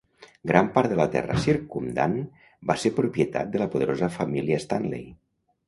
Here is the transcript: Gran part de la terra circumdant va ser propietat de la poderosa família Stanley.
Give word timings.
Gran 0.51 0.69
part 0.77 0.93
de 0.93 0.95
la 0.99 1.05
terra 1.15 1.35
circumdant 1.43 2.17
va 2.71 2.77
ser 2.85 2.93
propietat 3.01 3.55
de 3.55 3.63
la 3.65 3.71
poderosa 3.77 4.13
família 4.19 4.63
Stanley. 4.69 5.09